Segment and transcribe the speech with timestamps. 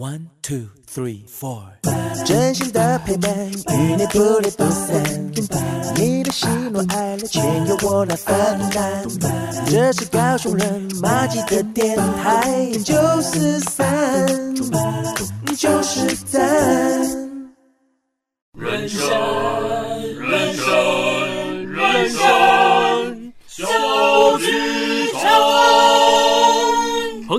[0.00, 1.60] One two three four，
[2.24, 5.02] 真心的陪伴，与你不离不散。
[5.96, 8.34] 你的喜怒哀乐，全由我来分
[8.70, 9.04] 担。
[9.66, 14.54] 这是高雄人马吉的电台，九四三，
[15.56, 16.40] 九四三。
[18.56, 19.00] 人生，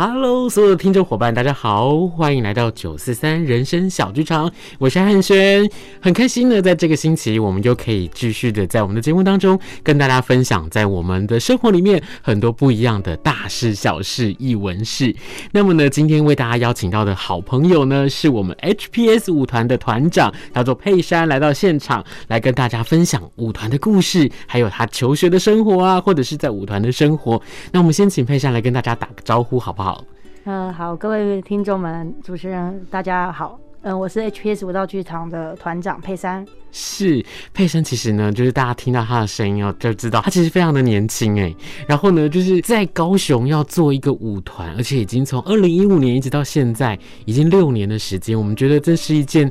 [0.00, 5.68] Hello，所有的听众伙伴，大家好，欢迎来到九四三人生小剧场，我是汉轩，
[6.00, 15.12] 很开心呢，在这个星期，我们又可以继续的在我们的节目当中跟大家分享，在我们的生活里面很多不一样的大事小事、一文事。
[15.50, 27.42] 那么呢，今天为大家邀请到的好朋友呢，是我们 HPS 舞团的团长，叫做佩珊，来到现场来跟大家分享舞团的故事，还有他求学的生活啊，或者是在舞团的生活。
[27.72, 29.87] 那我们先请佩珊来跟大家打个招呼，好不好？
[29.88, 30.04] 好，
[30.44, 36.46] 嗯，好，各位听众们，主持人，大家好，嗯，我是 HPS 舞蹈剧场的团长佩珊。
[36.70, 41.54] 是佩珊，其实呢，就是大家听到她的声音哦，就知道她其实非常的年轻哎。
[41.86, 49.50] 然后呢，就是在高雄要做一个舞团，而且已经从二零一五年一直到现在，已经六年的时间，我们觉得这是一件。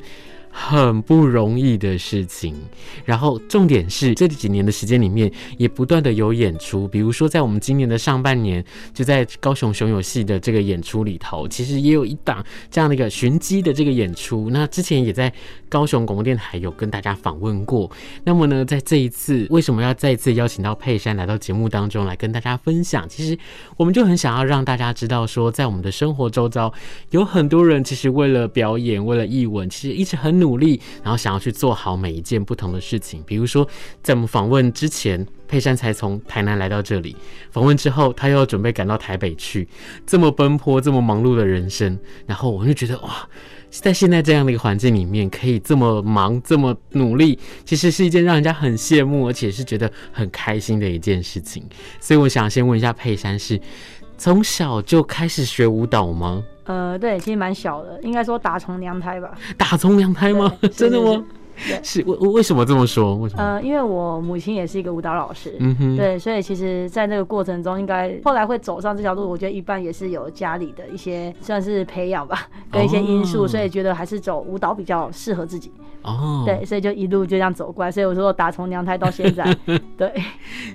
[0.60, 2.56] 很不容易的事情，
[3.06, 14.50] 然后重点是这几年的时间里面，也不断的有演出，比如说在我们今年的上半年，就在高雄雄有戏的这个演出里头，其实也有一档这样的一个寻机的这个演出。
[14.50, 15.32] 那之前也在
[15.70, 17.90] 高雄广播电台有跟大家访问过。
[18.23, 23.08] 那么呢，在这一次为什么要再次邀请到佩珊来到节目当中来跟大家分享？
[23.08, 23.38] 其实
[23.78, 26.73] 我们就很想要让大家知道说，在我们的生活周遭，
[27.12, 30.47] 有很多人其实为了表演，为了艺文，其实一直很努。
[30.48, 33.22] 努力，然后想要去做好每一件不同的事情。
[33.26, 33.68] 比如说，
[34.02, 37.14] 在我们访问之前，佩珊才从台南来到这里；
[37.52, 39.68] 访问之后，他又要准备赶到台北去。
[40.06, 43.28] 这么奔波、这么忙碌的人生，然后我就觉得哇，
[43.70, 51.64] 在现在这样的一个环境里面，可以这么忙、这么努力，其实是一件让人家很羡慕，而且是觉得很开心的一件事情。
[52.00, 53.60] 所以，我想先问一下佩珊，是
[54.17, 56.44] 从小就开始学舞蹈吗？
[56.66, 59.32] 呃，对，其实蛮小的，应该说打从娘胎吧。
[59.58, 60.52] 打从娘胎吗？
[60.73, 61.23] 真的吗？
[61.82, 63.16] 是，为为什么这么说？
[63.16, 63.44] 为什么？
[63.44, 75.72] 呃，因为我母亲也是一个舞蹈老师，嗯哼，对，所以其实，在那个过程中，应该后来会走上这条路，我觉得一半也是有家里的一些算是培养吧，跟一些因素，哦，所以觉得还是走舞蹈比较适合自己。
[76.04, 77.92] 哦，对，所以就一路就这样走过来。
[77.92, 79.44] 所以我说，打从娘胎到现在，
[79.98, 80.14] 对，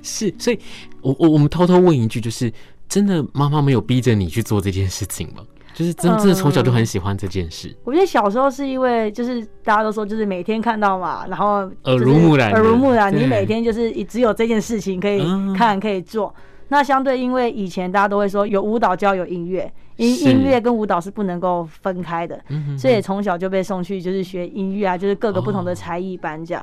[0.02, 0.58] 是，所以
[1.00, 2.52] 我我我们偷偷问一句，就是
[2.92, 5.42] 真的妈妈没有逼着你去做这件事情吗？
[5.72, 7.74] 就是真真的从小就很喜欢这件事。
[7.84, 15.24] 我觉得小时候是因为就是大家都说就是每天看到嘛，然后耳濡目染，耳濡目染，你每天就是只有这件事情可以
[15.56, 16.34] 看可以做。
[16.68, 22.38] 那相对因为以前大家都会说有舞蹈就要有音乐，音音乐跟舞蹈是不能够分开的，
[22.76, 26.62] 所以从小就被送去就是学音乐啊，就是各个不同的才艺班这样。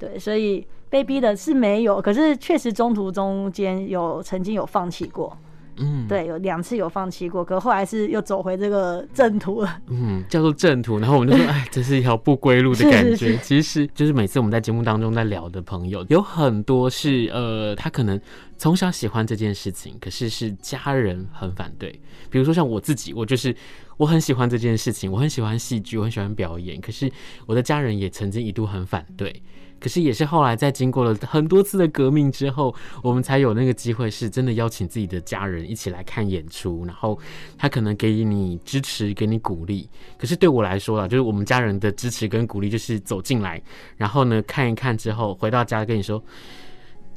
[0.00, 5.38] 对，所以被逼的是没有，可是确实中途中间有曾经有放弃过。
[5.80, 9.78] 嗯，对，有两次有放弃过，可后来是又走回这个正途了。
[9.88, 10.98] 嗯，叫做正途。
[10.98, 13.16] 然后我们就说， 哎，这是一条不归路的感觉。
[13.16, 18.20] 是是是，其实就是每次我们在节目当中在聊的朋友，有很多是呃，他可能
[18.60, 21.90] 从小喜欢这件事情，可是是家人很反对。
[22.28, 23.56] 比如说像我自己，我就是
[23.96, 27.10] 我很喜欢这件事情，我很喜欢戏剧，我很喜欢表演，可是
[27.46, 29.42] 我的家人也曾经一度很反对。
[29.78, 37.18] 可是也是后来在经过了很多次的革命之后，我们才有那个机会，是真的邀请自己的家人一起来看演出，然后
[37.56, 39.88] 他可能给你支持，给你鼓励。
[40.18, 43.58] 可是对我来说啊，就是我们家人的支持跟鼓励，就是走进来，
[43.96, 46.22] 然后呢看一看之后，回到家跟你说。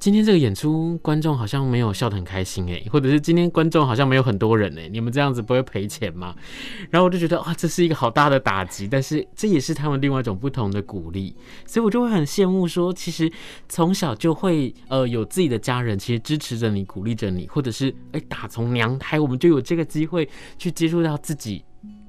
[0.03, 6.35] 今天这个演出观众好像没有笑得很开心诶，或者是今天观众好像没有很多人诶，你们这样子不会赔钱吗？
[6.89, 11.33] 然后我就觉得哇，这是一个好大的打击，但是这也是他们另外一种不同的鼓励，
[11.65, 13.31] 所以我就会很羡慕说，其实
[13.69, 20.27] 从小就会呃有自己的家人，其实支持着你，鼓励着你，或者是诶打从娘胎我们就有这个机会
[20.57, 21.63] 去接触到自己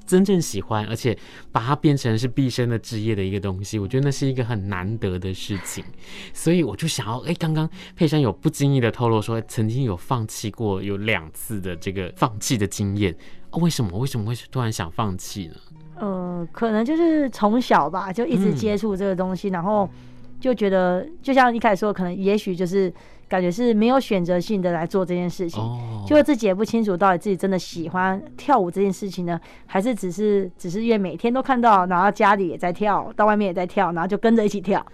[0.06, 1.16] 真正喜欢，而且
[1.50, 5.84] 把它变成是毕生的职业的一个东西，我觉得那是一个很难得的事情。
[6.32, 13.14] 所以我就想要，哎、刚刚佩珊有不经意的透露说，曾经有放弃过有两次的这个放弃的经验。
[13.50, 13.98] 哦，为什么？
[13.98, 15.54] 为什么会突然想放弃呢？
[15.96, 19.88] 呃，可能就是从小吧，就一直接触这个东西，然后
[20.40, 22.92] 就觉得，就像一开始说，可能也许就是。
[23.28, 25.62] 感觉是没有选择性的来做这件事情，
[26.06, 34.84] 就自己也不清楚到底自己真的喜欢跳舞这件事情呢，还是只是只是因为每天都看到，然后家里也在跳，到外面也在跳，然后就跟着一起跳，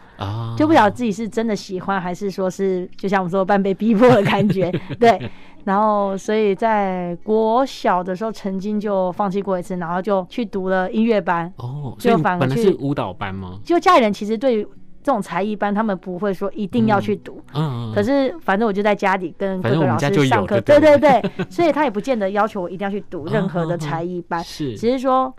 [0.57, 5.31] 就不晓得自己是真的喜欢，还是说是就像我们说半被逼迫的感觉， 对。
[5.65, 13.59] 然后所以在国小的时候曾经就放弃过一次，然后就去读了音乐班，哦，就反而去舞蹈班吗？
[13.63, 14.67] 就家里人其实对。
[15.03, 20.99] 这种才艺班，他们不会说一定要去读，嗯，可是反正我就在家里跟各个老师上课，对对？
[20.99, 25.35] 对， 所以他也不见得要求我一定要去读任何的才艺班，是，只是说，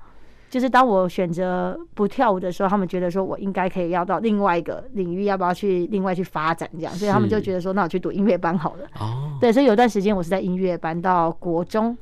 [0.49, 11.95] 就是当我选择不跳舞的时候，他们觉得说我应该可以要到另外一个领域，要不要去另外去发展这样，所以他们就觉得说，那我去读音乐班好了，哦，对，所以有段时间我是在音乐班到国中，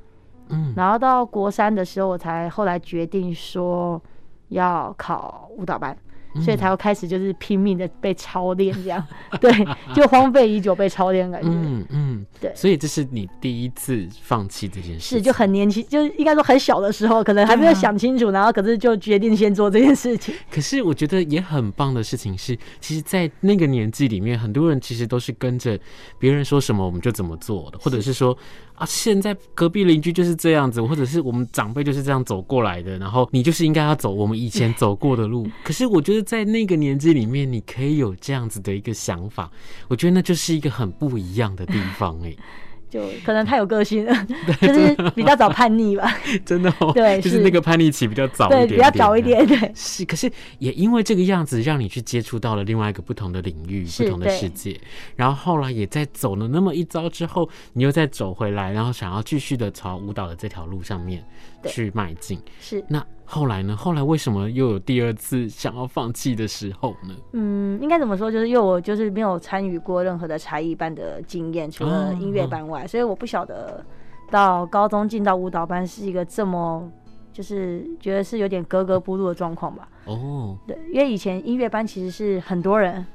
[0.48, 4.02] 嗯，然后到国三的时候，我才后来决定说
[4.48, 5.96] 要考舞蹈班。
[6.44, 9.06] 所以才会开始就是拼命的被操练，这样，
[9.42, 9.52] 对，
[9.94, 12.52] 就荒废已久被操练感觉，嗯嗯，对。
[12.56, 20.34] 所以这是你第一次放弃这件事，是就很年轻，就应该说很小的时候，可能还没有想清楚，然后可是就决定先做这件事情。
[20.52, 25.80] 可是我觉得也很棒的事情是，其实，在那个年纪里面，很多人其实都是跟着
[26.18, 28.38] 别人说什么我们就怎么做的，或者是说。
[28.80, 35.46] 啊，现在隔壁邻居就是这样子，或者是我们长辈就是这样走过来的，然后你就是应该要走我们以前走过的路。
[35.66, 39.52] 可是我觉得在那个年纪里面，你可以有这样子的一个想法，
[39.88, 42.38] 我觉得那就是一个很不一样的地方哎、欸。
[42.90, 44.28] 就可能太有个性了，
[44.60, 46.12] 就是比较早叛逆吧。
[46.44, 49.72] 真的哦，对，就是那个叛逆期比较早一点，对，比较早一点，对。
[49.76, 50.28] 是，可是
[50.58, 54.76] 也因为这个样子，让你去接触到了另外一个不同的领域、不同的世界。
[55.16, 61.24] 然后后来也在走了那么一遭之后，你又再走回来，然后想要继续的朝舞蹈的这条路上面
[61.66, 62.42] 去迈进。
[62.60, 63.06] 是，那。
[63.32, 63.78] 后来呢？
[63.78, 67.16] 后来为什么又有第二次想要放弃的时候呢？
[67.34, 68.32] 嗯，应该怎么说？
[68.32, 73.86] 就是因为我就是没有参与过任何的才艺班的经验，除了音乐班外，所以我不晓得
[74.32, 76.92] 到高中进到舞蹈班是一个这么
[77.32, 79.88] 就是觉得是有点格格不入的状况吧。
[80.06, 83.06] 哦，对，因为以前音乐班其实是很多人，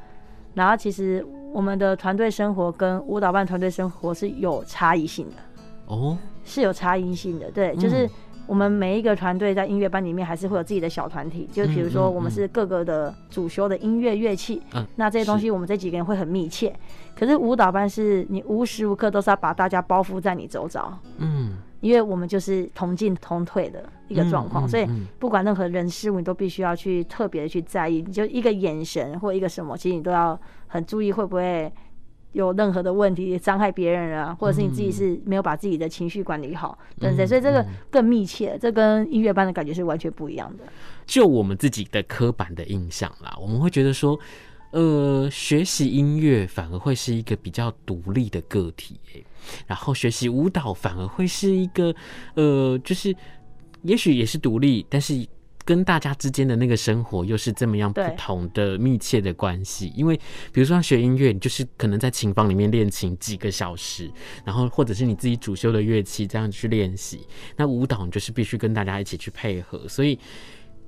[0.54, 5.34] 然后其实我们的团队生活跟舞蹈班团队生活是有差异性的。
[5.86, 8.06] 哦，是有差异性的，对，就是。
[8.06, 8.10] 嗯
[8.46, 16.74] 我们每一个团队在音乐班里面还是会有自己的小团体，就比如说我们是各个的主修的音乐乐器，嗯，那这些东西我们这几个人会很密切。
[17.16, 24.86] 可是舞蹈班是你无时无刻都是要把大家包覆在你周遭，嗯，因为我们就是同进同退的一个状况，所以
[25.18, 31.72] 不管任何人事物，你都必须要去特别的去在意，你就一个眼神或一个什么，其实你都要很注意会不会。
[32.34, 37.26] 有任何的问题伤害别人啊，或者是你自己是没有把自己的情绪管理好，对不对？
[37.26, 40.64] 所以这个更密切，这跟音乐班的感觉是完全不一样的。
[41.06, 44.18] 就我们自己的刻板的印象啦，我们会觉得说，
[44.72, 49.24] 呃，学习音乐反而会是一个比较独立的个体，欸，
[49.66, 51.94] 然后学习舞蹈反而会是一个，
[52.34, 53.14] 呃，就是
[53.82, 55.26] 也许也是独立，但是。
[55.64, 60.16] 跟大家之间的那个生活又是这么样不同的密切的关系，因为
[60.52, 64.10] 比如说学音乐，你就是可能在琴房里面练琴几个小时，
[64.44, 67.26] 然后或者是你自己主修的乐器这样去练习。
[67.56, 70.18] 那舞蹈你就是必须跟大家一起去配合，所以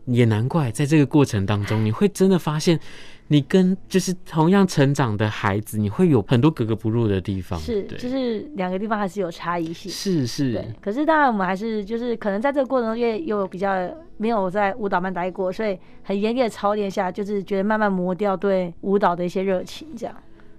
[0.07, 2.81] 也难怪在这个过程当中，你会真的发现。
[3.29, 10.53] 你跟就是同样成长的孩子，你会有很多格格不入的地方，是，就是两个地方还是有差异性，是是。
[10.53, 13.69] 对，可是当然我们还是就是可能在这个过程中，因为又比较
[14.17, 20.15] 没有在舞蹈班待过，所以很严厉的操练下，就是觉得慢慢磨掉对舞蹈的一些热情，这样。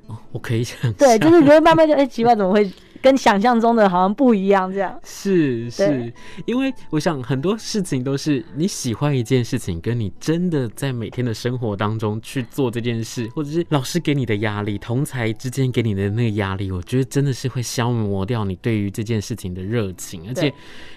[0.08, 0.92] 哦，我可以想。
[0.96, 2.70] 对，就是你会慢慢就哎、欸，奇怪，怎么会？
[3.02, 6.12] 跟想象中的好像不一样，这样是是，
[6.46, 20.54] 因为我想很多事情都是你喜欢一件事情，跟你真的在每天的生活当中去做这件事，或者是老师给你的压力，同才之间给你的那个压力，我觉得真的是会消磨掉你对于这件事情的热情，而且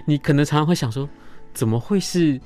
[0.06, 1.08] 你可能常常会想说，
[1.52, 2.40] 怎么会是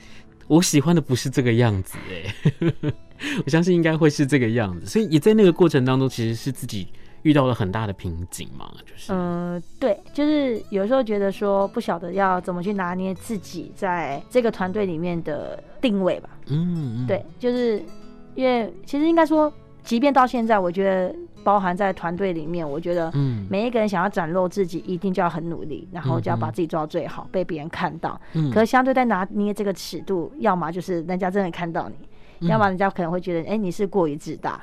[0.47, 1.97] 我喜欢的不是这个样子？
[2.11, 2.35] 哎，
[3.45, 6.89] 我相信应该会是这个样子，所以也在那个过程当中，其实是自己。
[7.25, 9.13] 遇到了很大的瓶颈嘛，就是。
[9.13, 16.29] 嗯，对，就是有时候觉得说不晓得要怎么去拿捏自己在这个团队里面的定位吧。
[16.49, 17.83] 嗯，嗯，对，就是
[18.35, 19.53] 因为其实应该说，
[19.83, 28.21] 即便到现在，我觉得包含在团队里面，我觉得，嗯，每一个人想要展露自己，一定就要很努力，然后就要把自己做到最好，嗯、被别人看到。
[28.35, 31.95] 嗯，可是相对在拿捏这个尺度，要么就是人家真的看到你，
[32.41, 34.63] 嗯、要么人家可能会觉得，哎、欸，你是过于自大。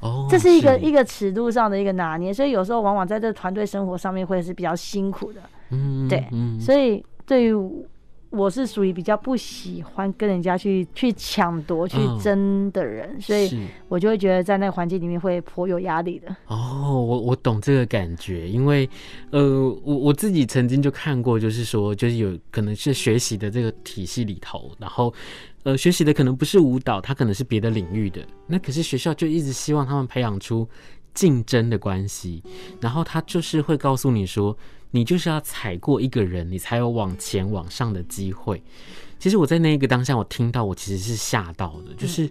[0.00, 5.40] 哦，这是一个是一个尺度上的一个拿捏，所以有时候往往在这团队生活上面会是比较辛苦的。
[5.70, 7.52] 嗯，对，嗯，所以对于
[8.30, 16.28] 我是属于比较不喜欢跟人家去去抢夺、去争的人，哦，所以我就会觉得在那个环境里面会颇有压力的。
[16.46, 18.88] 哦，我我懂这个感觉，因为
[19.30, 19.40] 呃，
[19.84, 25.12] 我我自己曾经就看过，就是说，就是有可能是学习的这个体系里头，然后。
[25.66, 28.24] 呃，学习的可能不是舞蹈，他可能是别的领域的。
[28.46, 30.68] 那可是学校就一直希望他们培养出
[31.12, 32.40] 竞争的关系，
[32.80, 34.56] 然后他就是会告诉你说，
[34.92, 38.62] 你就是要踩过一个人，你才有往前往上的机会。
[39.18, 42.30] 其实我在那一个当下，我听到我其实是吓到的，就是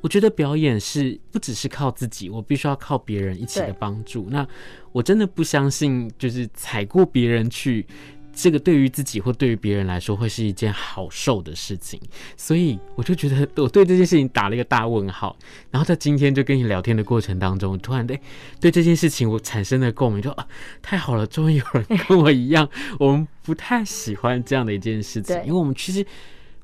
[0.00, 4.26] 我觉得表演是不只是靠自己，我必须要靠别人一起的帮助。
[4.30, 4.48] 那
[4.90, 7.86] 我真的不相信，就是踩过别人去。
[8.32, 12.00] 这个对于自己或对于别人来说会是一件好受的事情，
[12.36, 15.36] 所以我就觉得我对这件事情打了一个大问号。
[15.70, 18.18] 然后在今天就跟你聊天的过程当中，突然对
[18.60, 20.46] 对这件事情我产生了共鸣，就啊
[20.80, 22.68] 太好了，终于有人跟我一样，
[22.98, 26.04] 我们不太喜欢这样的一件事情，因为我们其实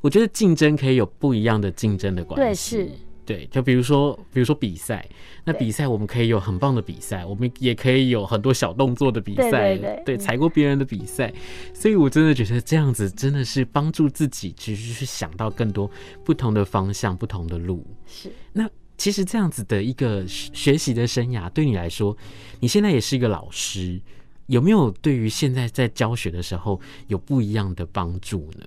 [0.00, 2.76] 我觉得竞争可以有不一样的竞争的关系。
[2.76, 2.92] 对，是。
[3.26, 5.06] 对，就比如说，比如说比赛，
[5.45, 11.35] 那比赛我们可以有很棒的比赛，我们也可以有很多小动作的比赛，对，踩过别人的比赛，
[11.75, 15.90] 所以我真的觉得这样子真的是帮助自己，其实去想到更多
[16.25, 17.85] 不同的方向、不同的路。
[18.06, 22.16] 是，那其实这样子的一个学习的生涯，对你来说，
[22.61, 24.00] 你现在也是一个老师，
[24.47, 28.64] 有没有对于现在在教学的时候有不一样的帮助呢？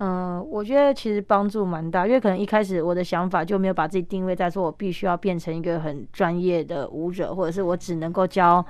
[0.00, 8.64] 嗯，我觉得其实帮助蛮大，因为可能一开始我的想法就没有把自己定位在说，我必须要变成一个很专业的舞者，或者是我只能够教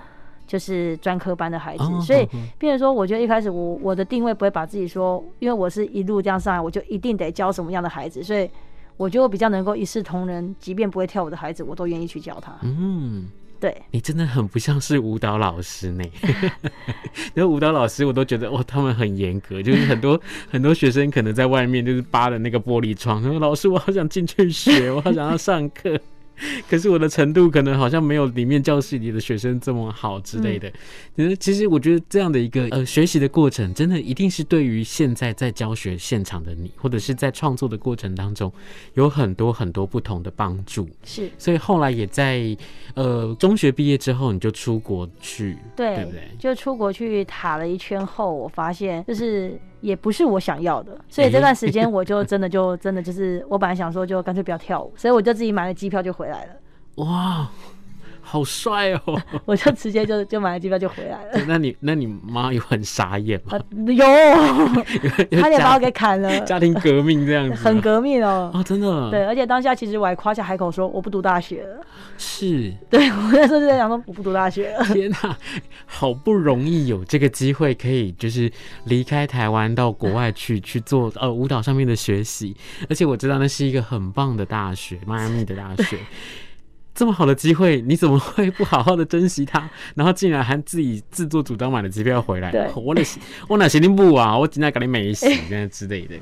[0.47, 1.85] 就是专科班的孩子。
[1.85, 2.27] 哦、所以，
[2.59, 8.51] 变成说，我觉得一开始我我的定位不会把自己说，因为我是一路这样上来，我就一定得教什么样的孩子，所以
[8.97, 12.53] 我觉得我比较能够一视同仁，即便不会跳舞的孩子，我都愿意去教他。
[12.63, 13.27] 嗯。
[13.61, 16.05] 对，你真的很不像是舞蹈老师呢。
[17.35, 25.99] 因为舞蹈老师，我都觉得哦，他们很严格，就是很多 很多学生可能在外面就是扒着那个玻璃窗，说老师，我好想进去学，我好想要上课。
[26.69, 30.71] 可是我的程度可能好像没有里面教室里的学生这么好之类的。
[31.17, 38.53] 其实，其实我觉得这样的一个呃学习的过程，真的一定是对于现在在教学现场的你，或者是在创作的过程当中，
[38.95, 40.89] 有很多很多不同的帮助。
[41.05, 42.57] 是，所以后来也在
[42.95, 46.23] 呃中学毕业之后，你就出国去，对，对不对？
[46.39, 49.59] 就出国去塔了一圈后，我发现就是。
[49.81, 56.53] 也不是我想要的，所以这段时间我就真的就 真的就是，我本来想说就干脆不要跳舞，所以我就自己买了机票就回来了。
[57.05, 57.49] 哇！
[58.31, 59.19] 好帅哦！
[59.47, 61.45] 我就直接就就买了机票就回来了。
[61.47, 63.59] 那你那你妈有很傻眼吗？
[63.87, 64.05] 有，
[65.41, 66.39] 差点把我给砍了。
[66.41, 68.51] 家庭革命这样子，很革命哦。
[68.53, 69.11] 啊，真的。
[69.11, 71.81] 对，而且当下其实我还夸下海口说我不读大学了。
[72.19, 72.71] 是。
[72.91, 74.85] 对，我那时候就在想说我不读大学了。
[74.93, 75.37] 天哪，
[75.87, 78.53] 好不容易有这个机会可以就是
[78.85, 82.55] 离开台湾到国外去去做呃舞蹈上面的学习，
[82.91, 85.97] 而且我知道那是一个很棒的大学，迈阿密的大学。
[86.99, 89.71] 这么好的机会，你怎么会不好好的珍惜它？
[89.95, 92.51] 然后竟然还自己自作主张买了机票回来？
[92.51, 93.01] 对 我那
[93.47, 94.37] 我哪行不啊？
[94.37, 96.17] 我今天给你美死 这样之类的，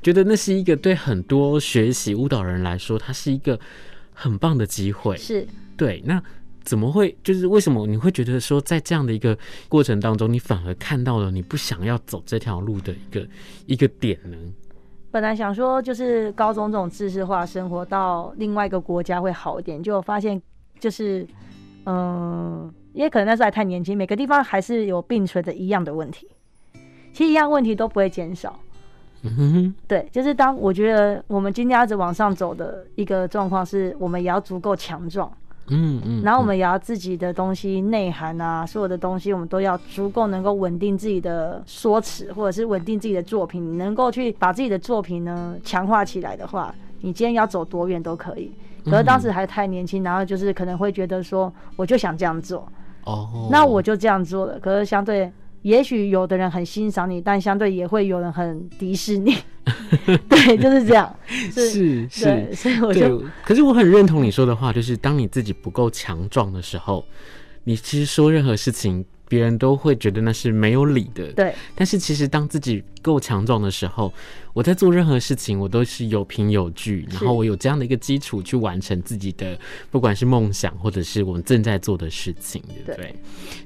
[0.00, 3.58] 觉得那是一个对很多学习舞蹈人来说，它是一个
[4.12, 5.16] 很棒的机会。
[5.16, 5.44] 是
[5.76, 6.22] 对，那
[6.62, 7.16] 怎么会？
[7.24, 9.36] 就是为什么你会觉得说，在这样的一个
[9.68, 13.28] 过程当中，你反而看到了你不想要走这条路的一个
[13.66, 14.36] 一个点呢？
[15.12, 20.40] 本来想说，就是高中这种知识化生活到另外一个国家会好一点，就发现
[20.80, 21.26] 就是，
[21.84, 26.26] 嗯，因为可能那时候还太年轻，每个地方还是有并存的一样的问题，
[27.12, 28.58] 其实一样问题都不会减少。
[29.24, 35.30] 嗯哼，对，就是当我觉得我们今天要一直往上走的一个状况，是我们也要足够强壮。
[35.72, 43.72] 嗯嗯，然后我们也要自己的东西内涵啊，所有的东西我们都要足够能够稳定自己的说辞，或者是稳定自己的作品。
[43.72, 48.52] 你能够去把自己的作品呢强化起来的话，你今天要走多远都可以。
[48.84, 52.66] 可是当时还太年轻，然后就是可能会觉得说，我就想这样做，
[53.04, 54.58] 哦，那我就这样做了。
[54.58, 55.32] 可是相对。
[55.62, 59.36] 也许有的人很欣赏你，但相对也会有人很敌视你。
[60.28, 61.14] 对，就是这样。
[61.26, 67.04] 是是，所以我就，可是我很认同你说的话，就是当你自己不够强壮的时候，
[67.64, 71.32] 你其实说任何事情，别人都会觉得那是没有理的。
[71.34, 71.54] 对。
[71.76, 74.12] 但是其实当自己够强壮的时候，
[74.52, 79.56] 我在做任何事情，我都是有凭有据，然后我有这样的一个基础去完成自己的，
[79.92, 83.12] 不管是梦想或者是我们正在做的事情，对不对？
[83.12, 83.14] 对。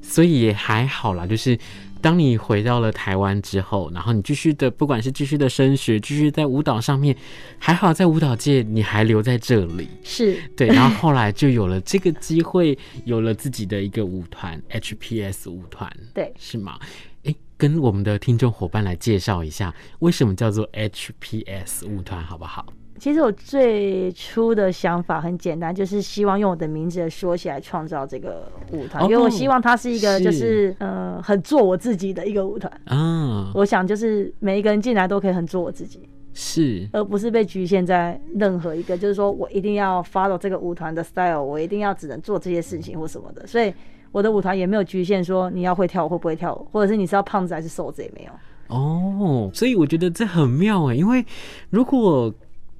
[0.02, 1.58] 所以也还好啦，就是。
[2.00, 7.16] 当你回到了台湾之后，然后你继续的，不管是继续的升学，继续在舞蹈上面，
[7.58, 10.68] 还好在舞蹈界你还留在这里，是对。
[10.68, 16.78] 然后后来就有了这个机会，有了自己的一个舞团 HPS 舞团，对，是吗？
[17.24, 22.66] 诶，跟我们的听众伙伴来介绍一下，为什么叫做 HPS 舞团，好不好？
[22.98, 33.52] 其实我最初的想法很简单，就是希望用我的名字的缩写来创造这个舞团，因为我希望它是一个就是呃很做我自己的一个舞团啊。
[33.54, 43.46] 我想就是每一个人进来都可以很做我自己，是，而不是被局限在任何一个，就是说我一定要 follow 这个舞团的 style，我一定要只能做这些事情或什么的。
[43.46, 43.72] 所以
[44.12, 48.30] 我的舞团也没有局限说你要会跳舞会不会跳舞，或者是你是要胖子还是瘦子也没有。
[48.68, 51.24] 哦，所以我觉得这很妙哎，因为
[51.70, 52.34] 如果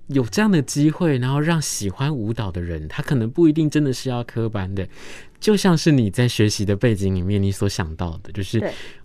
[0.08, 4.86] 有这样的机会，然后让喜欢舞蹈的人，他可能不一定真的是要科班的，
[5.40, 8.62] 就像是你在学习的背景里面，你所想到的，就是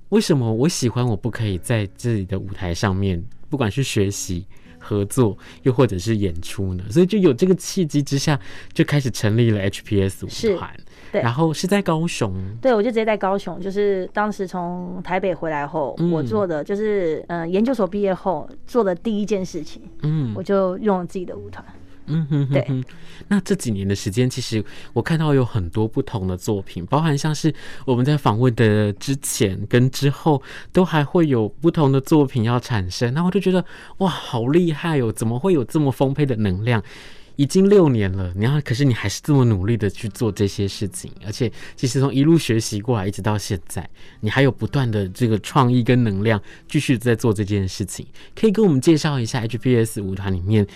[0.09, 4.45] 为什么我喜欢，我不可以在自己的舞台上面，不管是学习、
[4.77, 6.83] 合作，又或者是演出呢？
[6.91, 8.39] 所以就有这个契机之下，
[8.73, 10.69] 就开始成立了 HPS 舞团。
[11.11, 21.65] 对，然后是在高雄，对，我就直接在高雄，就是当时从台北回来后，嗯、我做的就是，嗯、呃，研究所毕业后做的第一件事情，嗯，我就用了自己的舞团，
[22.05, 22.83] 嗯哼，哼，哼，对。
[23.27, 24.63] 那这几年的时间，其实
[24.93, 27.53] 我看到有很多不同的作品，包含像是
[27.85, 30.41] 我们在访问的之前跟之后，
[30.73, 33.63] 都还会有不同的作品要产生，那我就觉得
[33.99, 36.81] 哇，好厉害哦，怎么会有这么丰沛的能量？
[37.41, 48.05] 已经六年了，你要可是你还是这么努力的去做这些事情，而且其实从一路学习过来，一直到现在，你还有不断的这个创意跟能量，继续在做这件事情。
[48.35, 50.67] 可以跟我们介绍一下 HPS 舞团里面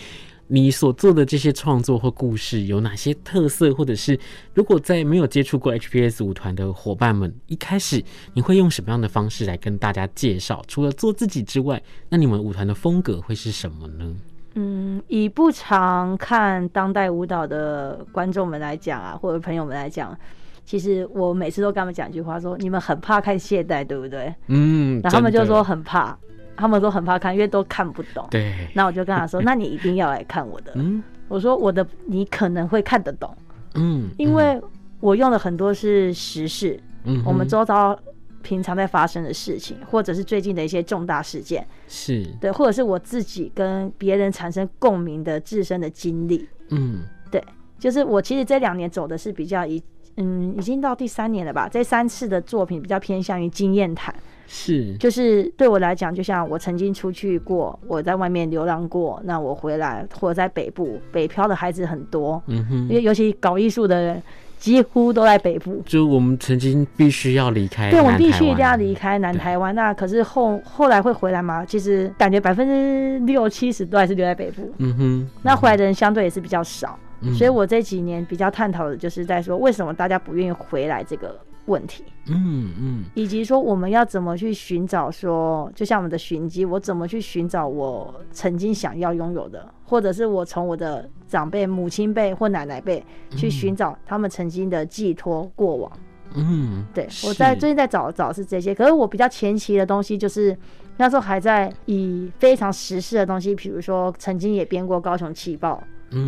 [0.47, 4.19] 你所做的这些创作或故事有哪些特色，或者是
[4.55, 8.03] 如果在没有接触过 HPS 舞团的伙伴们，一开始
[8.33, 10.63] 你会用什么样的方式来跟大家介绍？
[10.67, 11.79] 除了做自己之外，
[12.09, 14.15] 那你们舞团的风格会是什么呢？
[14.55, 20.17] 嗯，以不常看当代舞蹈的观众们来讲啊，或者朋友们来讲，
[20.63, 24.33] 其实我每次都跟他们讲一句话说，说你们很怕看现代，对不对？
[24.47, 26.17] 嗯，然后他们就说很怕，
[26.55, 28.25] 他们说很怕看，因为都看不懂。
[28.31, 28.53] 对。
[28.73, 30.71] 那我就跟他说，那你一定要来看我的。
[30.75, 31.03] 嗯。
[31.27, 33.35] 我说我的你可能会看得懂。
[33.75, 34.09] 嗯。
[34.17, 34.61] 因为
[35.01, 36.79] 我用的很多是时事。
[37.03, 37.21] 嗯。
[37.25, 37.97] 我们周遭。
[38.45, 42.23] 平常在发生的事情，或者是最近的一些重大事件，是。
[42.39, 47.43] 对，或者是我自己跟别人产生共鸣的自身的经历，嗯，对，
[47.79, 49.81] 就是我其实这两年走的是比较一，
[50.17, 54.13] 嗯，已经到第三年了吧，这三次的作品比较偏向于经验谈，
[54.45, 64.23] 是，就是对我来讲，就像我曾经出去过，我在外面流浪过，那我回来或者在北部北漂的孩子很多，嗯哼，因为尤其搞艺术的人。
[64.57, 69.73] 几乎都在北部，就我们曾经必须要离开，对，我们必须一定要离开南台湾。
[69.75, 71.63] 那可是后后来会回来吗？
[71.65, 74.73] 其实感觉百分之六七十都还是留在北部。
[74.77, 76.97] 嗯哼，那回来的人相对也是比较少。
[77.21, 95.91] 嗯，所以我这几年比较探讨的就是在说，为什么大家不愿意回来这个问题，嗯嗯，以及说我们要怎么去寻找说，就像我们的寻机，我怎么去寻找我曾经想要拥有的，或者是我从我的长辈、母亲辈或奶奶辈去寻找他们曾经的寄托过往。
[96.33, 100.57] 嗯，对，我在最近在找找是这些，可是我比较前期的东西就是
[100.97, 105.81] 那时候还在以非常时事的东西，比如说曾经也编过高雄气爆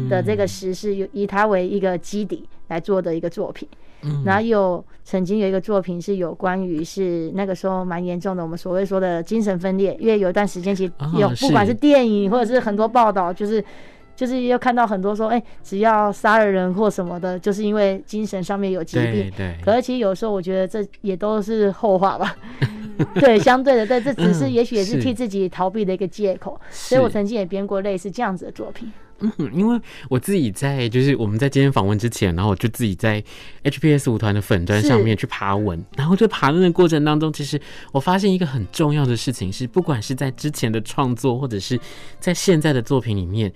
[0.07, 3.67] 的这个时事，以它为一个基底来做的一个作品。
[4.25, 13.63] 然后有曾经有一个作品是有关于是那个时候蛮严重的，我们所谓说的精神分裂，因为有一段时间其实有不管是电影或者是很多报道，就是
[14.15, 19.31] 就是又看到很多说，哎，只要杀了人或什么的，就是因为精神上面有疾病。
[19.35, 19.55] 对。
[19.63, 22.35] 可是其实有时候我觉得这也都是后话吧。
[23.13, 26.59] 对，相对的，对，这只是也许也是替自己逃避的一个借口。
[26.71, 28.91] 所以我曾经也编过类似这样子的作品。
[29.19, 33.23] 嗯，因为我自己在就是我们在今天访问之前，然后我就自己在
[33.63, 37.59] HPS 舞团的粉砖上面去爬文，然后在爬文的过程当中，其实
[37.91, 41.79] 我发现一个很重要的事情是，不管是在之前的创作，或者是
[42.19, 43.51] 在现在的作品里面，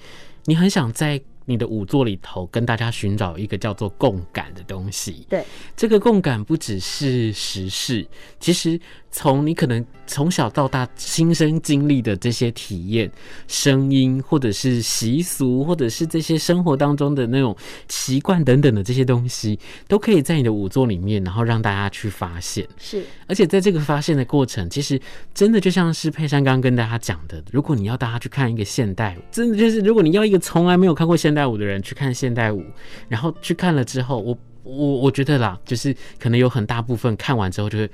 [0.46, 1.22] 你很想在。
[1.46, 5.26] 你的舞作里头跟大家寻找一个叫做共感的东西。
[5.28, 5.44] 对，
[5.76, 8.08] 这个共感不只是时事，
[8.40, 8.80] 其实
[9.12, 13.12] 从你可能从小到大亲身经历的这些体验、
[13.48, 17.56] 声音，或者是习俗，或者是这些生活当中的那种
[17.90, 22.66] 习惯等等的这些东西，都可以在你的舞作里面，然后让大家去发现。
[22.78, 25.00] 是，而且在这个发现的过程，其实
[25.34, 32.64] 真的就像是佩珊刚刚跟大家讲的，如果你要大家去看一个现代舞，真的就是如果你要一个从来没有看过现代舞的人去看现代舞，
[33.10, 37.90] 然后去看了之后，我我我觉得啦，就是可能有很大部分看完之后就会。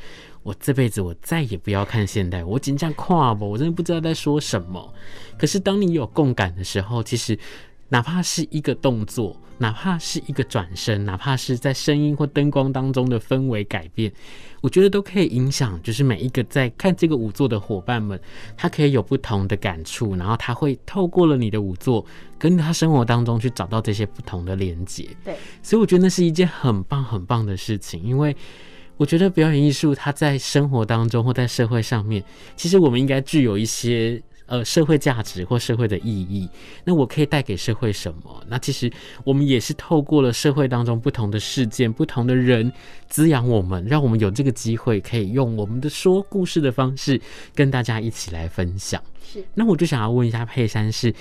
[0.48, 4.94] 我这辈子我再也不要看现代，我紧张跨不，我真的不知道在说什么。
[5.38, 7.38] 可是当你有共感的时候，其实
[7.90, 14.10] 哪怕是一个动作，哪怕是一个转身，哪怕是在声音或灯光当中的氛围改变，
[14.62, 18.18] 我觉得都可以影响，就是每一个在看这个舞作的伙伴们，
[18.56, 22.06] 他可以有不同的感触，然后他会透过了你的舞作，
[22.40, 25.10] 跟他生活当中去找到这些不同的连接。
[25.26, 28.34] 对，所以我觉得那是一件很棒很棒的事情，因为。
[28.98, 32.24] 我觉得表演艺术，它在生活当中或在社会上面，
[32.56, 36.50] 其实我们应该具有一些呃社会价值或社会的意义。
[36.84, 38.44] 那我可以带给社会什么？
[38.48, 38.92] 那其实
[39.24, 42.72] 我们也是透过了社会当中不同的事件、不同的人
[43.08, 47.22] 滋养我们，让我们有这个机会可以用我们的说故事的方式
[47.54, 49.02] 跟大家一起来分享。
[49.24, 49.44] 是。
[49.54, 51.14] 那我就想要问一下佩珊是。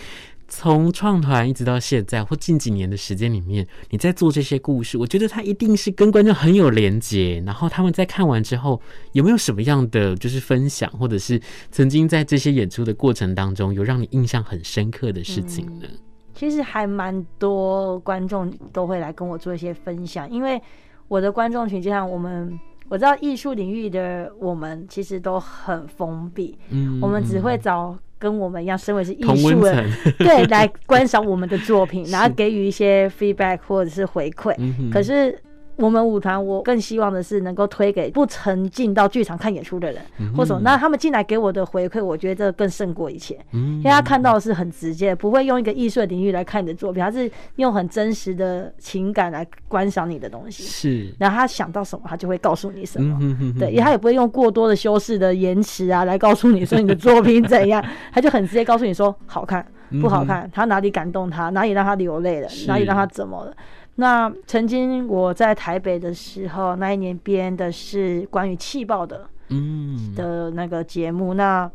[0.48, 7.42] 从创团一直到现在，或近几年的时间里面，你在做这些故事，我觉得它一定是跟观众很有连接。
[7.44, 8.80] 然后他们在看完之后，
[9.12, 11.40] 有没有什么样的就是分享，或者是
[11.72, 15.88] 曾经在这些演出的过程当中，有让你印象很深刻的事情呢？
[15.90, 15.98] 嗯，
[16.32, 20.62] 其实还蛮多观众都会来跟我做一些分享，因为
[21.08, 22.56] 我的观众群就像我们，
[22.88, 27.98] 我知道艺术领域的我们其实都很封闭，嗯，我们只会找。
[28.18, 34.54] 跟我们一样，身为是艺术人， 对，来观赏我们的作品， 然后给予一些 feedback 或者是回馈。
[34.90, 35.38] 可是。
[35.76, 40.02] 我们舞团，我更希望的是能够推给不曾进到剧场看演出的人，
[40.34, 50.62] 或者那他们进来给我的回馈，我觉得这更胜过一切，因为他看到的是很直接，不会用一个艺术的领域来看你的作品，他是用很真实的情感来观赏你的东西。
[50.62, 53.18] 是，然后他想到什么，他就会告诉你什么。
[53.58, 59.64] 对，因为他也不会用过多的修饰的延迟啊来告诉你说你的作品怎样， 他就很直接告诉你说好看
[60.00, 63.54] 不好看，他哪里感动他，哪里让他流泪了，哪里让他怎么了。
[63.96, 71.34] 那曾经我在台北的时候，那一年编的是关于气爆的，嗯，的那个节目。
[71.34, 71.70] 那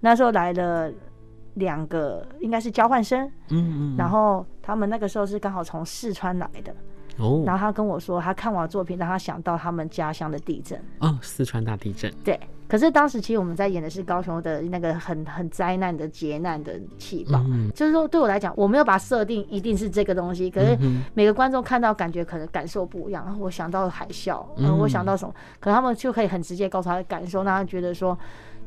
[0.00, 0.90] 那时候来了
[1.54, 6.74] 两个，应该是交换生，嗯嗯，然后他们那个时候是刚好从四川来的。
[7.18, 10.80] 哦，然后他跟我说，他看完作品，让他想到他们家乡的地震。
[10.98, 12.12] 哦，四川大地震。
[12.24, 20.76] 对，可是当时其实我们在演的是高雄的那个很很灾难的劫难的气爆，嗯、就是说对我来讲，我没有把设定一定是这个东西，可是
[21.14, 23.36] 每个观众看到感觉可能感受不一样。
[23.40, 28.18] 我想到海啸，嗯，我想到什么，可能他们就可以很直接告诉他的感受，让他觉得说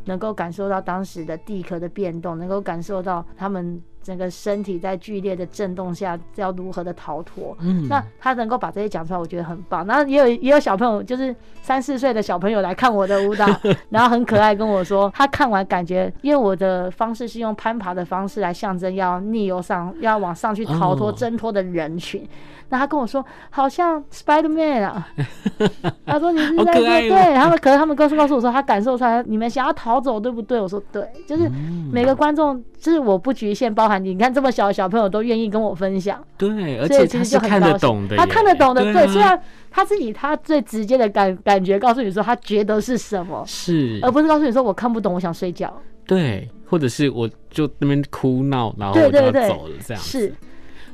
[0.06, 3.82] 能够感受到当时的地壳的变动，能够感受到他们。
[4.08, 7.54] 整个身体在剧烈的震动下要如何的逃脱？
[7.60, 9.86] 嗯，那他能够把这些讲出来，我觉得很棒。
[9.86, 13.46] 然后也有也有小朋友，就是三四岁的小朋友来看我的舞蹈，
[13.92, 22.26] 然后很可爱跟我说，他看完感觉，因为我的方式是用攀爬的方式来象征要逆游上，要往上去逃脱挣脱的人群。
[22.70, 25.08] 那他跟我说，好像 Spider-Man 啊，
[26.06, 30.60] 他说你是在对，对，他们可是他们告诉告诉我说，他感受出来你们想要逃走，对不对？
[30.60, 31.50] 我说对，就是
[31.92, 39.40] 每个观众，就是我不局限，包含你看这么小的小朋友都愿意跟我分享，对，而且就很看得懂的，他看得懂的，对，虽然
[39.72, 45.74] 他是以他最直接的感感觉告诉你说他觉得是什么，是，而不是告诉你说我看不懂，我想睡觉，
[46.06, 50.34] 对，或者是我就那边哭闹，然后我就要走了这样子。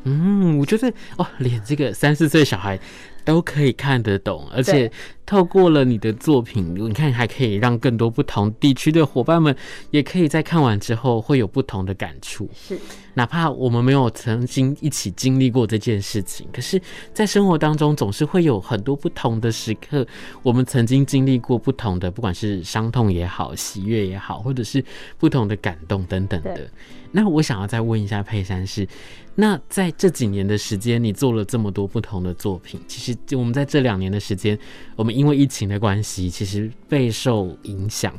[0.03, 2.79] 嗯，我觉得哦，连这个三四岁小孩
[3.23, 4.91] 都可以看得懂，而且
[5.25, 9.55] 透过了你的作品，你看还可以让更多不同地区的伙伴们
[9.91, 12.49] 也可以在看完之后会有不同的感触。
[12.53, 12.77] 是，
[13.13, 16.81] 哪怕我们没有曾经一起经历过这件事情，可是，
[17.13, 20.05] 在生活当中总是会有很多不同的时刻，
[20.41, 24.83] 我们曾经经历过不同的，不管是伤痛也好、喜悦也好，或者是
[25.17, 26.69] 不同的感动等等的。
[27.15, 28.87] 那我想要再问一下佩珊是，
[29.35, 34.57] 那在这几年的时间，你做了这么多不同的作品，其实就我们在这两年的时间，
[34.95, 38.13] 我们因为疫情的关系，其实备受影响，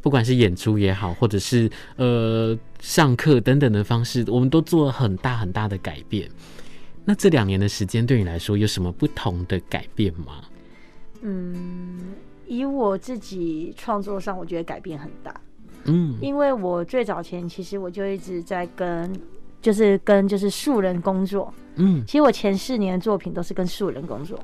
[0.00, 6.30] 不管是演出也好，或者是呃上课等等的方式，我们都做了很大很大的改变。
[7.04, 10.42] 那这两年的时间对你来说有什么不同的改变吗？
[11.22, 12.14] 嗯，
[12.46, 15.34] 以我自己创作上，我觉得改变很大。
[15.84, 19.18] 嗯，因为我最早前其实我就一直在跟，
[19.62, 21.52] 就是跟就是素人工作。
[21.76, 24.38] 嗯，其实我前四年的作品都是跟素人工作。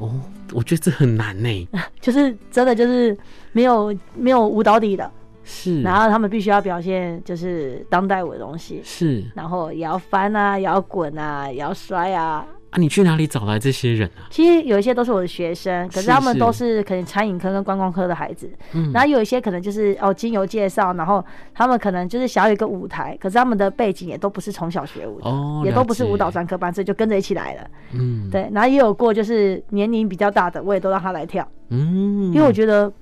[0.00, 0.10] 哦，
[0.52, 1.68] 我觉得这很难呢，
[2.00, 3.16] 就是真的就是
[3.52, 5.10] 没有没有舞蹈底的，
[5.44, 12.46] 是，然后他们必须要表现就是当代舞的东西，是，然后也要翻啊，也要滚啊，也要摔啊。
[12.70, 14.30] 啊，你去哪里找来这些人啊？
[14.30, 18.48] 其实有一些都是我的学生，可是他们都是可能餐饮科跟观光科的孩子。
[18.74, 27.70] 嗯，然后有一些可能就是哦，经由介绍，然后他们可能就是想要一个舞台，可是他们的背景也都不是从小学舞的，哦，也都不是舞蹈专科班，所以就跟着一起来了。
[27.94, 31.46] 嗯，对，然后也有过就是年龄比较大的，我也都让他来跳。
[31.70, 32.92] 嗯，因为我觉得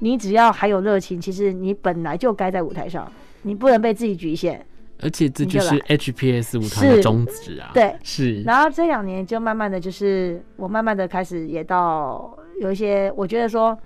[0.00, 3.10] 你只要还有热情，其实你本来就该在舞台上，
[3.42, 4.62] 你不能被自己局限。
[5.00, 8.42] 而且这就是 HPS 舞团的宗旨啊，对，是。
[8.42, 13.78] 然后这两年就慢慢的就是我慢慢的开始也到有一些，我觉得说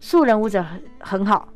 [0.00, 1.48] 素人舞者很很好，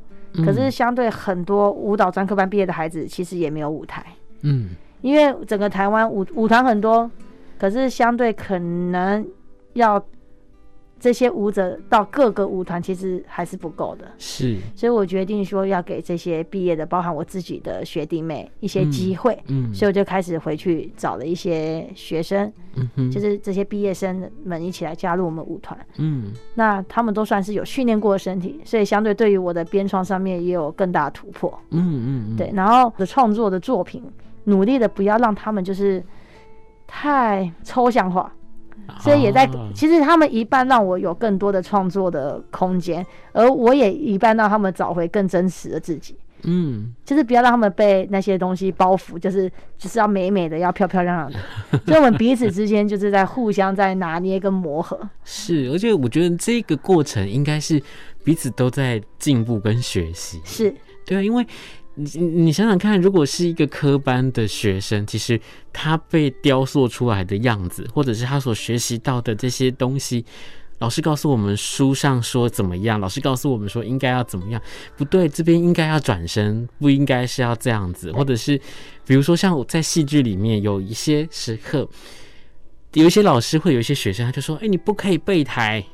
[0.45, 4.05] 可是相对很多舞蹈专科班毕业的孩子其实也没有舞台，
[4.43, 4.71] 嗯，
[5.01, 7.11] 因为整个台湾舞舞团很多，
[7.59, 9.27] 可是相对可能
[9.75, 10.03] 要。
[11.03, 34.05] 这些舞者到各个舞团其实还是不够的，是，所以我决定说要给这些毕业的，包含我自己的学弟妹一些机会，嗯，嗯，所以我就开始回去找了一些学生，嗯哼，就是这些毕业生们一起来加入我们舞团，嗯，那他们都算是有训练过的身体，所以相对对于我的编创上面也有更大的突破，嗯嗯，嗯，对，然后的创作的作品，
[34.45, 36.01] 努力的不要让他们就是
[36.87, 38.33] 太抽象化。
[39.01, 46.17] 所以也在，其实他们一半让我有更多的创作的空间，而我也一半让他们找回更真实的自己。
[46.45, 51.79] 嗯，就是不要让他们被那些东西包袱，就是就是要美美的，要漂漂亮亮的。
[51.87, 54.99] 所以我们彼此之间就是在互相在拿捏跟磨合。
[55.25, 57.81] 是，而且我觉得这个过程应该是
[58.25, 60.41] 彼此都在进步跟学习。
[60.45, 60.75] 是，
[61.07, 61.47] 对啊，因为。
[61.95, 65.39] 你你想想看，如果是一个科班的学生，其实
[65.73, 70.25] 他被雕塑出来的样子，或者是他所学习到的这些东西，
[70.79, 74.61] 老师告诉我们书上说怎么样，老师告诉我们说应该要怎么样，
[74.97, 78.59] 不对，这边应该要转身，不应该是要这样子，或者是
[79.07, 81.87] 比如说像我在戏剧里面有一些时刻，
[82.95, 85.85] 有一些老师会有一些学生，他就说，哎，你不可以背台。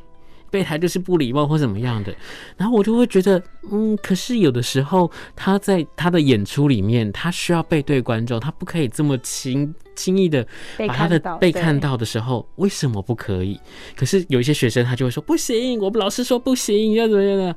[0.50, 2.14] 背台就是不礼貌或怎么样的，
[2.56, 10.46] 然后我就会觉得，嗯，可是有的时候他在他的演出里面，他需要背对观众，他不可以这么轻轻易的
[10.78, 13.58] 把他的被看到的时候，为什么不可以？
[13.96, 17.54] 可是有一些学生他就会说不行，我们老师说不行，要怎么样呢？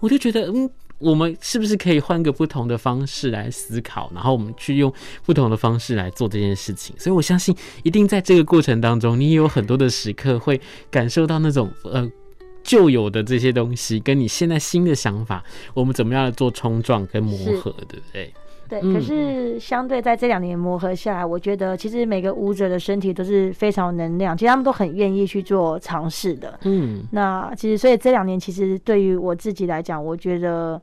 [0.00, 4.92] 我就觉得，嗯，我们是不是可以换个不同的方式来思考，然后我们去用
[5.24, 6.94] 不同的方式来做这件事情？
[6.98, 12.08] 所以我相信，一定在这个过程当中，你也有很多的时刻会感受到那种呃。
[12.68, 18.34] 旧有的这些东西，跟你现在新的想法，我们怎么样做冲撞跟磨合，对不对？
[18.68, 18.80] 对。
[18.92, 26.60] 可是相对在这两年磨合下来，我觉得其实每个舞者的身体都是非常有能量，其实他们都很愿意去做尝试的。
[26.64, 27.02] 嗯。
[27.12, 30.78] 那其实所以这两年其实对于我自己来讲，我觉得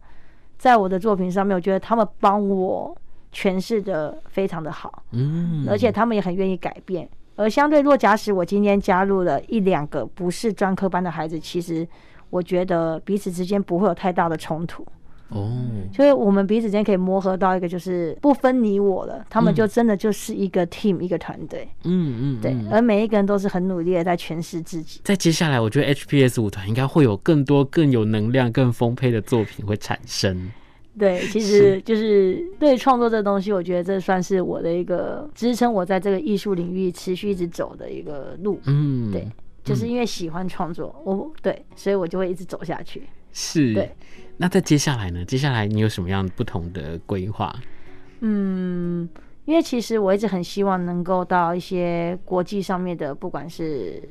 [0.57, 2.97] 在我的作品上面，我觉得他们帮我
[3.31, 5.03] 诠释的非常的好。
[5.11, 5.67] 嗯。
[5.69, 7.07] 而且他们也很愿意改变。
[7.35, 11.87] 而相对，若假使我今天加入了一两个不是专科班的孩子，其实
[12.29, 14.85] 我觉得彼此之间不会有太大的冲突。
[15.29, 15.51] 哦，
[15.91, 21.67] 所以我们彼此之间可以磨合到一个就是不分你我了，他们就真的就是一个 team，、嗯、一个团队。
[21.83, 22.55] 嗯嗯，对。
[22.71, 25.01] 而每一个人都是很努力的在诠释自己。
[25.03, 30.51] 在接下来，我觉得 HPS 舞团应该会有更多更有能量、更丰沛的作品会产生。
[30.97, 38.59] 对，其实就是对创作这东西，我觉得这算是我的一个支撑，我在这个艺术领域持续一直走的一个路。
[38.65, 39.27] 嗯，对，
[39.63, 43.03] 就是因为喜欢创作，我对，所以我就会一直走下去。
[43.33, 43.91] 是，对。
[44.37, 45.25] 那在接下来呢？
[45.25, 47.53] 接下来你有什么样不同的规划？
[48.21, 49.09] 嗯，
[49.43, 54.01] 因为其实我一直很希望能够到一些国际上面的，不管是。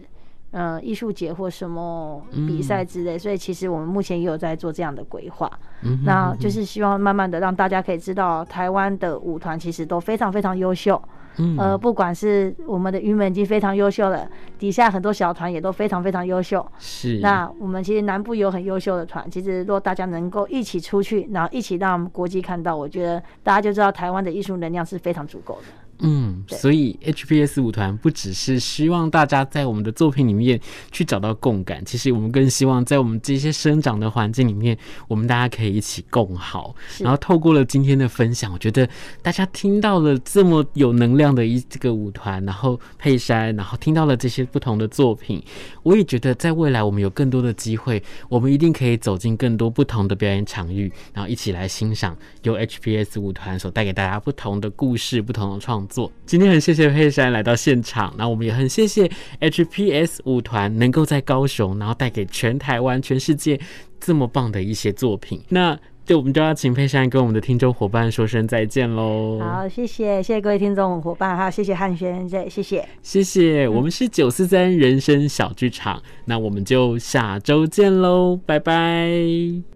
[0.54, 5.50] 呃，艺术节或什么比赛之类，嗯，所以其实我们目前也有在做这样的规划。
[5.82, 11.02] 嗯，那就是希望慢慢的让大家可以知道，台湾的舞团其实都非常非常优秀。
[11.38, 16.64] 嗯，呃，不管是我们的云门已经非常优秀了，底下很多小团也都非常非常优秀。
[16.78, 17.18] 是。
[17.18, 25.83] 那我们其实南部有很优秀的团，其实如果大家能够一起出去，然后一起让国际看到，我觉得大家就知道台湾的艺术能量是非常足够的。
[26.00, 34.76] 嗯，所以 HPS 舞团不只是希望大家在我们的作品里面去找到共感，其实我们更希望在我们这些生长的环境里面，
[35.08, 36.74] 我们大家可以一起共好。
[36.98, 38.88] 然后透过了今天的分享，我觉得
[39.22, 45.42] 大家听到了这么有能量的一这个舞团，然后佩珊，然后听到了这些不同的作品，
[45.82, 56.10] 我也觉得在未来我们有更多的机会，我们一定可以走进更多不同的表演场域，然后一起来欣赏由 HPS 舞团所带给大家不同的故事、不同的创创作。
[56.24, 63.60] 今天很谢谢佩珊来到现场，那我们也很谢谢 HPS 舞团能够在高雄，然后带给全台湾、全世界
[64.00, 65.40] 这么棒的一些作品。
[65.48, 69.40] 那就我们就要请佩珊跟我们的听众伙伴说声再见喽。
[69.40, 73.68] 好，谢谢，谢谢各位听众伙伴，还有谢谢汉轩，谢谢，谢谢。
[73.68, 79.73] 我们是九四三人生小剧场，那我们就下周见喽，拜拜。